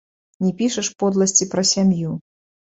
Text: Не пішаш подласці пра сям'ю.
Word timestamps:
Не 0.45 0.49
пішаш 0.61 0.89
подласці 1.03 1.49
пра 1.53 1.63
сям'ю. 1.73 2.17